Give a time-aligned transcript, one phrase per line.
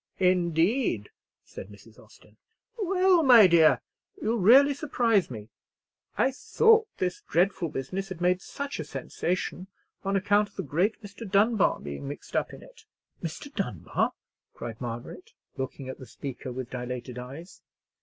[0.17, 1.11] "Indeed,"
[1.43, 1.99] said Mrs.
[2.03, 2.37] Austin;
[2.81, 3.81] "well, my dear,
[4.19, 5.49] you really surprise me.
[6.17, 9.67] I thought this dreadful business had made such a sensation,
[10.03, 11.29] on account of the great Mr.
[11.29, 12.85] Dunbar being mixed up in it."
[13.21, 13.53] "Mr.
[13.53, 14.13] Dunbar!"
[14.55, 17.61] cried Margaret, looking at the speaker with dilated eyes.